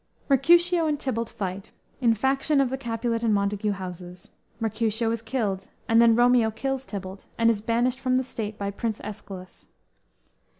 [0.31, 1.69] "_Mercutio and Tybalt fight,
[1.99, 4.29] in faction of the Capulet and Montague houses.
[4.59, 8.71] Mercutio is killed, and then Romeo kills Tybalt and is banished from the State by
[8.71, 9.67] Prince Escalus.